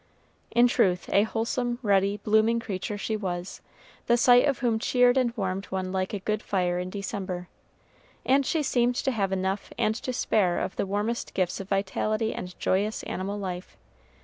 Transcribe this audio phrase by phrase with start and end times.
[0.49, 3.61] In truth, a wholesome, ruddy, blooming creature she was,
[4.07, 7.49] the sight of whom cheered and warmed one like a good fire in December;
[8.25, 12.33] and she seemed to have enough and to spare of the warmest gifts of vitality
[12.33, 13.77] and joyous animal life.